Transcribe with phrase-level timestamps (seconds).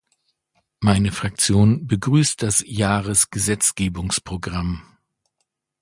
[0.79, 4.81] Meine Fraktion begrüßt das Jahresgesetzgebungsprogramm.